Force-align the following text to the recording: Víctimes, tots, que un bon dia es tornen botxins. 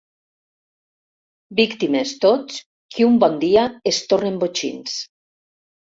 Víctimes, 1.59 2.13
tots, 2.25 2.57
que 2.95 3.07
un 3.11 3.21
bon 3.25 3.39
dia 3.47 3.67
es 3.93 4.01
tornen 4.15 4.45
botxins. 4.45 5.01